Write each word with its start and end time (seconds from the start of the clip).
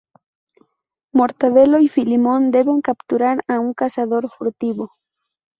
Mortadelo 1.13 1.77
y 1.77 1.87
Filemón 1.87 2.49
deben 2.49 2.81
capturar 2.81 3.43
a 3.47 3.59
un 3.59 3.75
cazador 3.75 4.31
furtivo. 4.31 4.93